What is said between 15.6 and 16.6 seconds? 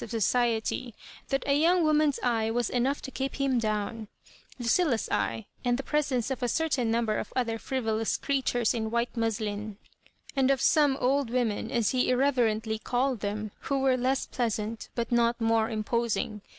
im posing.